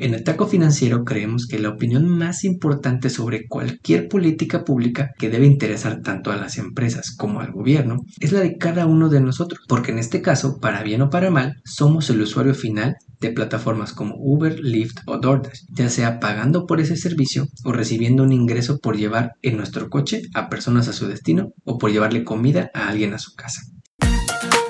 [0.00, 5.28] En el taco financiero creemos que la opinión más importante sobre cualquier política pública que
[5.28, 9.20] debe interesar tanto a las empresas como al gobierno es la de cada uno de
[9.20, 13.32] nosotros, porque en este caso, para bien o para mal, somos el usuario final de
[13.32, 18.32] plataformas como Uber, Lyft o DoorDash, ya sea pagando por ese servicio o recibiendo un
[18.32, 22.70] ingreso por llevar en nuestro coche a personas a su destino o por llevarle comida
[22.72, 23.62] a alguien a su casa.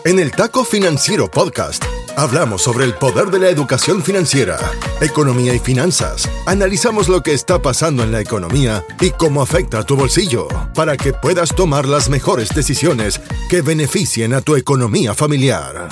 [0.09, 1.85] En el Taco Financiero Podcast
[2.17, 4.57] hablamos sobre el poder de la educación financiera,
[5.03, 6.27] economía y finanzas.
[6.47, 10.97] Analizamos lo que está pasando en la economía y cómo afecta a tu bolsillo para
[10.97, 15.91] que puedas tomar las mejores decisiones que beneficien a tu economía familiar.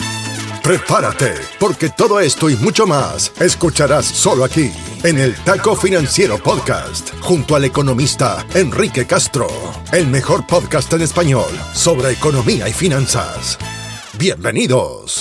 [0.63, 7.11] Prepárate, porque todo esto y mucho más escucharás solo aquí, en el Taco Financiero Podcast,
[7.21, 9.47] junto al economista Enrique Castro,
[9.93, 13.59] el mejor podcast en español sobre economía y finanzas.
[14.19, 15.21] Bienvenidos.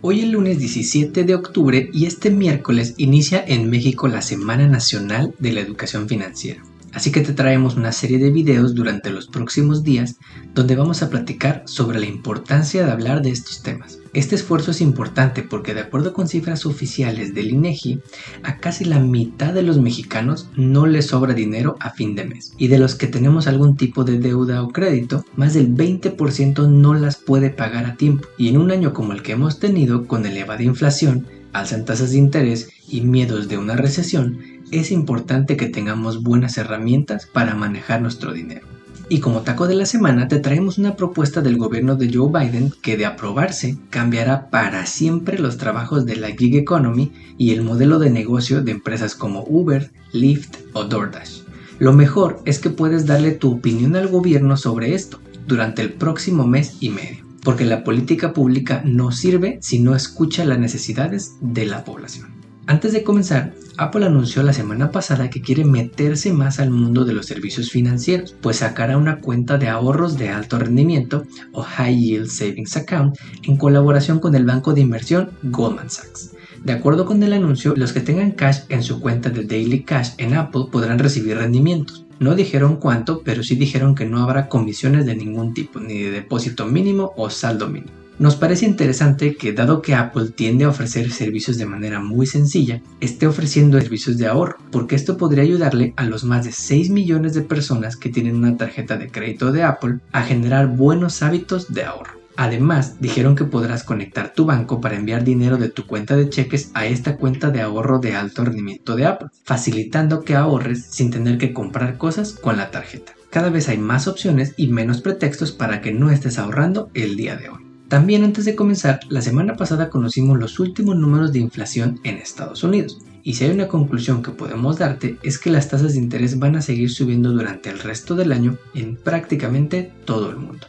[0.00, 5.34] Hoy es lunes 17 de octubre y este miércoles inicia en México la Semana Nacional
[5.40, 6.62] de la Educación Financiera.
[6.94, 10.16] Así que te traemos una serie de videos durante los próximos días
[10.54, 13.98] donde vamos a platicar sobre la importancia de hablar de estos temas.
[14.12, 18.00] Este esfuerzo es importante porque de acuerdo con cifras oficiales del INEGI,
[18.44, 22.52] a casi la mitad de los mexicanos no les sobra dinero a fin de mes.
[22.56, 26.94] Y de los que tenemos algún tipo de deuda o crédito, más del 20% no
[26.94, 28.28] las puede pagar a tiempo.
[28.38, 32.18] Y en un año como el que hemos tenido con elevada inflación, alzan tasas de
[32.18, 34.38] interés y miedos de una recesión,
[34.70, 38.66] es importante que tengamos buenas herramientas para manejar nuestro dinero.
[39.08, 42.72] Y como taco de la semana te traemos una propuesta del gobierno de Joe Biden
[42.80, 47.98] que de aprobarse cambiará para siempre los trabajos de la gig economy y el modelo
[47.98, 51.42] de negocio de empresas como Uber, Lyft o DoorDash.
[51.78, 56.46] Lo mejor es que puedes darle tu opinión al gobierno sobre esto durante el próximo
[56.46, 61.66] mes y medio, porque la política pública no sirve si no escucha las necesidades de
[61.66, 62.33] la población.
[62.66, 67.12] Antes de comenzar, Apple anunció la semana pasada que quiere meterse más al mundo de
[67.12, 72.28] los servicios financieros, pues sacará una cuenta de ahorros de alto rendimiento o High Yield
[72.28, 76.30] Savings Account en colaboración con el banco de inversión Goldman Sachs.
[76.64, 80.12] De acuerdo con el anuncio, los que tengan cash en su cuenta de Daily Cash
[80.16, 82.06] en Apple podrán recibir rendimientos.
[82.18, 86.10] No dijeron cuánto, pero sí dijeron que no habrá comisiones de ningún tipo, ni de
[86.10, 88.03] depósito mínimo o saldo mínimo.
[88.16, 92.80] Nos parece interesante que dado que Apple tiende a ofrecer servicios de manera muy sencilla,
[93.00, 97.34] esté ofreciendo servicios de ahorro, porque esto podría ayudarle a los más de 6 millones
[97.34, 101.84] de personas que tienen una tarjeta de crédito de Apple a generar buenos hábitos de
[101.84, 102.24] ahorro.
[102.36, 106.70] Además, dijeron que podrás conectar tu banco para enviar dinero de tu cuenta de cheques
[106.74, 111.38] a esta cuenta de ahorro de alto rendimiento de Apple, facilitando que ahorres sin tener
[111.38, 113.12] que comprar cosas con la tarjeta.
[113.30, 117.36] Cada vez hay más opciones y menos pretextos para que no estés ahorrando el día
[117.36, 117.63] de hoy.
[117.88, 122.64] También antes de comenzar, la semana pasada conocimos los últimos números de inflación en Estados
[122.64, 122.98] Unidos.
[123.22, 126.56] Y si hay una conclusión que podemos darte es que las tasas de interés van
[126.56, 130.66] a seguir subiendo durante el resto del año en prácticamente todo el mundo.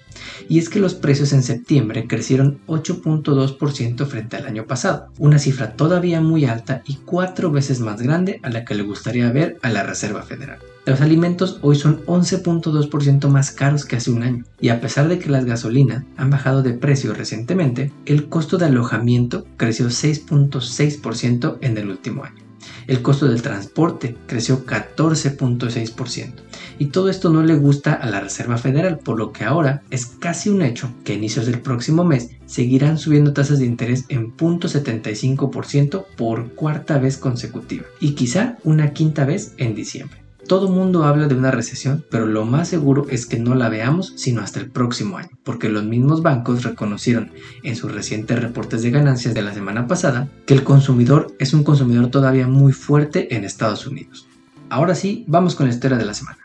[0.47, 5.73] Y es que los precios en septiembre crecieron 8.2% frente al año pasado, una cifra
[5.73, 9.69] todavía muy alta y cuatro veces más grande a la que le gustaría ver a
[9.69, 10.59] la Reserva Federal.
[10.85, 15.17] Los alimentos hoy son 11.2% más caros que hace un año, y a pesar de
[15.17, 21.77] que las gasolinas han bajado de precio recientemente, el costo de alojamiento creció 6.6% en
[21.79, 22.45] el último año.
[22.85, 26.33] El costo del transporte creció 14.6%.
[26.77, 30.05] Y todo esto no le gusta a la Reserva Federal, por lo que ahora es
[30.05, 34.35] casi un hecho que a inicios del próximo mes seguirán subiendo tasas de interés en
[34.35, 40.24] 0.75% por cuarta vez consecutiva y quizá una quinta vez en diciembre.
[40.47, 44.13] Todo mundo habla de una recesión, pero lo más seguro es que no la veamos
[44.15, 47.31] sino hasta el próximo año, porque los mismos bancos reconocieron
[47.63, 51.63] en sus recientes reportes de ganancias de la semana pasada que el consumidor es un
[51.63, 54.27] consumidor todavía muy fuerte en Estados Unidos.
[54.69, 56.37] Ahora sí, vamos con la historia de la semana.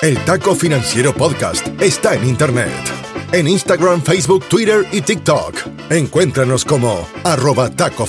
[0.00, 2.72] El Taco Financiero Podcast está en Internet.
[3.30, 5.54] En Instagram, Facebook, Twitter y TikTok.
[5.90, 8.04] Encuéntranos como arroba taco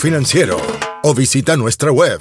[1.03, 2.19] o visita nuestra web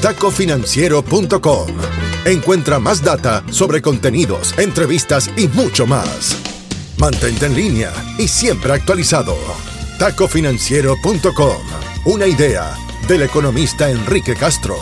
[0.00, 1.99] tacofinanciero.com.
[2.26, 6.36] Encuentra más data sobre contenidos, entrevistas y mucho más.
[6.98, 9.34] Mantente en línea y siempre actualizado.
[9.98, 11.56] Tacofinanciero.com.
[12.04, 12.76] Una idea
[13.08, 14.76] del economista Enrique Castro.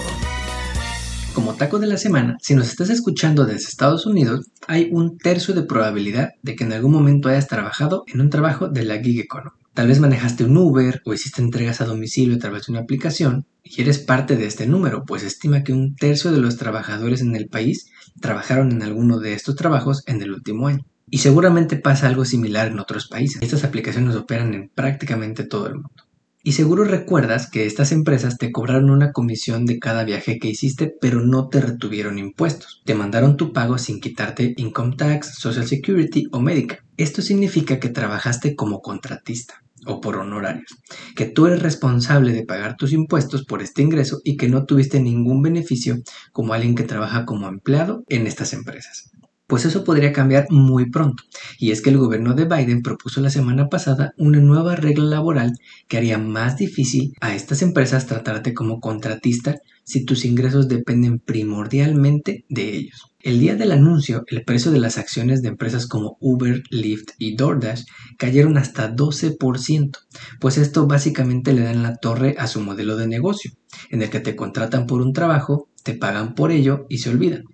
[1.33, 5.55] Como taco de la semana, si nos estás escuchando desde Estados Unidos, hay un tercio
[5.55, 9.21] de probabilidad de que en algún momento hayas trabajado en un trabajo de la gig
[9.21, 9.58] economy.
[9.79, 13.47] Tal vez manejaste un Uber o hiciste entregas a domicilio a través de una aplicación
[13.63, 17.37] y eres parte de este número, pues estima que un tercio de los trabajadores en
[17.37, 17.89] el país
[18.21, 20.85] trabajaron en alguno de estos trabajos en el último año.
[21.09, 23.41] Y seguramente pasa algo similar en otros países.
[23.41, 26.03] Estas aplicaciones operan en prácticamente todo el mundo.
[26.43, 30.93] Y seguro recuerdas que estas empresas te cobraron una comisión de cada viaje que hiciste,
[31.01, 32.83] pero no te retuvieron impuestos.
[32.85, 36.85] Te mandaron tu pago sin quitarte income tax, social security o médica.
[36.97, 40.77] Esto significa que trabajaste como contratista o por honorarios,
[41.17, 45.01] que tú eres responsable de pagar tus impuestos por este ingreso y que no tuviste
[45.01, 45.97] ningún beneficio
[46.33, 49.11] como alguien que trabaja como empleado en estas empresas.
[49.49, 51.23] Pues eso podría cambiar muy pronto,
[51.59, 55.55] y es que el gobierno de Biden propuso la semana pasada una nueva regla laboral
[55.89, 62.45] que haría más difícil a estas empresas tratarte como contratista si tus ingresos dependen primordialmente
[62.51, 63.08] de ellos.
[63.29, 67.37] El día del anuncio, el precio de las acciones de empresas como Uber, Lyft y
[67.37, 67.83] DoorDash
[68.17, 69.99] cayeron hasta 12%,
[70.41, 73.51] pues esto básicamente le da la torre a su modelo de negocio,
[73.91, 77.45] en el que te contratan por un trabajo, te pagan por ello y se olvidan.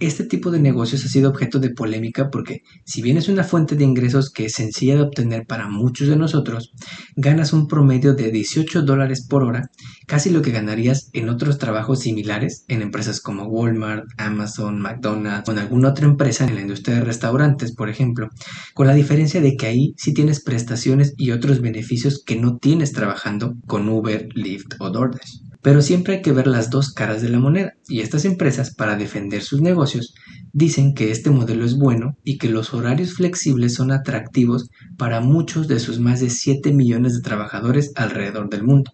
[0.00, 3.76] Este tipo de negocios ha sido objeto de polémica porque si bien es una fuente
[3.76, 6.72] de ingresos que es sencilla de obtener para muchos de nosotros,
[7.14, 9.70] ganas un promedio de 18 dólares por hora,
[10.08, 15.52] casi lo que ganarías en otros trabajos similares en empresas como Walmart, Amazon, McDonald's o
[15.52, 18.30] alguna otra empresa en la industria de restaurantes, por ejemplo,
[18.74, 22.90] con la diferencia de que ahí sí tienes prestaciones y otros beneficios que no tienes
[22.90, 25.45] trabajando con Uber, Lyft o DoorDash.
[25.66, 28.94] Pero siempre hay que ver las dos caras de la moneda y estas empresas para
[28.94, 30.14] defender sus negocios
[30.52, 35.66] dicen que este modelo es bueno y que los horarios flexibles son atractivos para muchos
[35.66, 38.92] de sus más de 7 millones de trabajadores alrededor del mundo,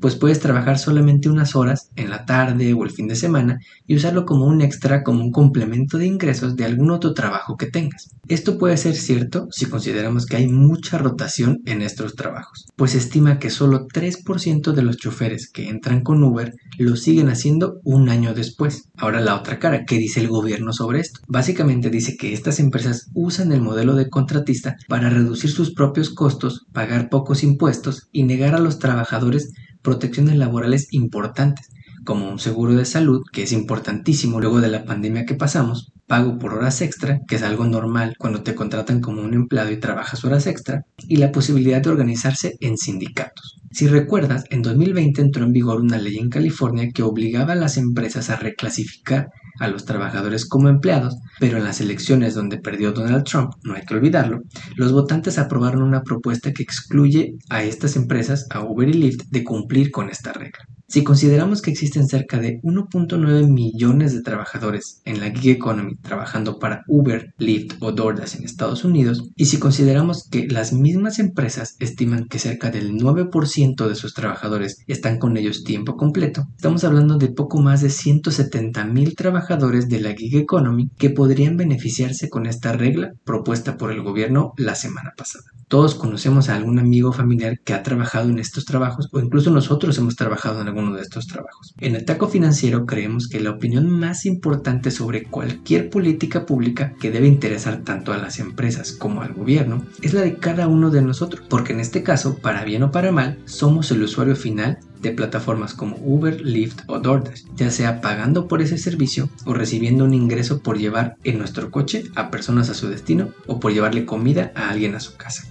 [0.00, 3.96] pues puedes trabajar solamente unas horas en la tarde o el fin de semana y
[3.96, 8.10] usarlo como un extra, como un complemento de ingresos de algún otro trabajo que tengas.
[8.28, 13.38] Esto puede ser cierto si consideramos que hay mucha rotación en estos trabajos, pues estima
[13.38, 18.34] que solo 3% de los choferes que entran con Uber lo siguen haciendo un año
[18.34, 18.88] después.
[18.96, 21.20] Ahora la otra cara, ¿qué dice el gobierno sobre esto?
[21.28, 26.66] Básicamente dice que estas empresas usan el modelo de contratista para reducir sus propios costos,
[26.72, 29.52] pagar pocos impuestos y negar a los trabajadores
[29.82, 31.68] protecciones laborales importantes,
[32.04, 36.38] como un seguro de salud, que es importantísimo luego de la pandemia que pasamos, pago
[36.38, 40.24] por horas extra, que es algo normal cuando te contratan como un empleado y trabajas
[40.24, 43.58] horas extra, y la posibilidad de organizarse en sindicatos.
[43.70, 47.78] Si recuerdas, en 2020 entró en vigor una ley en California que obligaba a las
[47.78, 49.30] empresas a reclasificar
[49.62, 53.82] a los trabajadores como empleados, pero en las elecciones donde perdió Donald Trump, no hay
[53.82, 54.40] que olvidarlo,
[54.74, 59.44] los votantes aprobaron una propuesta que excluye a estas empresas, a Uber y Lyft, de
[59.44, 60.66] cumplir con esta regla.
[60.92, 66.58] Si consideramos que existen cerca de 1.9 millones de trabajadores en la gig economy trabajando
[66.58, 71.76] para Uber, Lyft o DoorDash en Estados Unidos, y si consideramos que las mismas empresas
[71.78, 77.16] estiman que cerca del 9% de sus trabajadores están con ellos tiempo completo, estamos hablando
[77.16, 82.44] de poco más de 170 mil trabajadores de la gig economy que podrían beneficiarse con
[82.44, 85.44] esta regla propuesta por el gobierno la semana pasada.
[85.68, 89.96] Todos conocemos a algún amigo familiar que ha trabajado en estos trabajos o incluso nosotros
[89.96, 91.74] hemos trabajado en algún de estos trabajos.
[91.78, 97.10] En el taco financiero creemos que la opinión más importante sobre cualquier política pública que
[97.10, 101.02] debe interesar tanto a las empresas como al gobierno es la de cada uno de
[101.02, 105.10] nosotros, porque en este caso, para bien o para mal, somos el usuario final de
[105.10, 110.14] plataformas como Uber, Lyft o DoorDash, ya sea pagando por ese servicio o recibiendo un
[110.14, 114.52] ingreso por llevar en nuestro coche a personas a su destino o por llevarle comida
[114.54, 115.48] a alguien a su casa.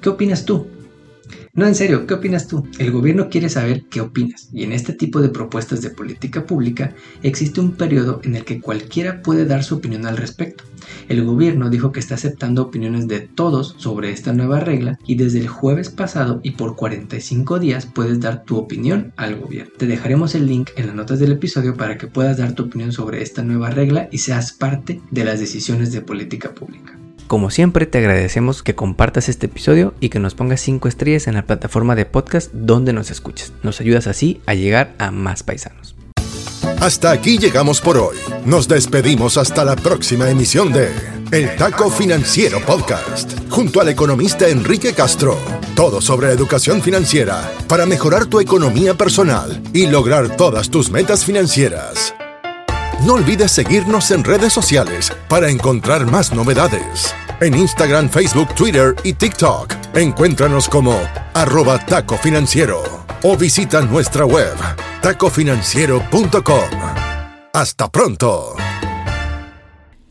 [0.00, 0.68] ¿Qué opinas tú?
[1.56, 2.68] No, en serio, ¿qué opinas tú?
[2.78, 6.92] El gobierno quiere saber qué opinas y en este tipo de propuestas de política pública
[7.22, 10.64] existe un periodo en el que cualquiera puede dar su opinión al respecto.
[11.08, 15.40] El gobierno dijo que está aceptando opiniones de todos sobre esta nueva regla y desde
[15.40, 19.72] el jueves pasado y por 45 días puedes dar tu opinión al gobierno.
[19.78, 22.92] Te dejaremos el link en las notas del episodio para que puedas dar tu opinión
[22.92, 26.98] sobre esta nueva regla y seas parte de las decisiones de política pública.
[27.26, 31.34] Como siempre, te agradecemos que compartas este episodio y que nos pongas 5 estrellas en
[31.34, 33.52] la plataforma de podcast donde nos escuches.
[33.64, 35.96] Nos ayudas así a llegar a más paisanos.
[36.80, 38.16] Hasta aquí llegamos por hoy.
[38.44, 40.90] Nos despedimos hasta la próxima emisión de
[41.32, 45.36] El Taco Financiero Podcast, junto al economista Enrique Castro.
[45.74, 52.14] Todo sobre educación financiera para mejorar tu economía personal y lograr todas tus metas financieras.
[53.04, 57.14] No olvides seguirnos en redes sociales para encontrar más novedades.
[57.40, 60.98] En Instagram, Facebook, Twitter y TikTok, encuéntranos como
[61.34, 62.82] arroba taco financiero
[63.22, 64.54] o visita nuestra web
[65.02, 66.70] tacofinanciero.com.
[67.52, 68.56] Hasta pronto.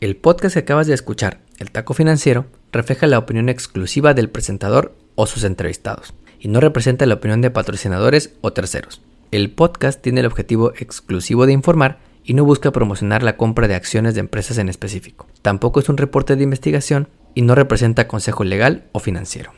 [0.00, 4.94] El podcast que acabas de escuchar, El Taco Financiero, refleja la opinión exclusiva del presentador
[5.16, 9.02] o sus entrevistados y no representa la opinión de patrocinadores o terceros.
[9.32, 13.76] El podcast tiene el objetivo exclusivo de informar y no busca promocionar la compra de
[13.76, 15.28] acciones de empresas en específico.
[15.42, 19.52] Tampoco es un reporte de investigación y no representa consejo legal o financiero.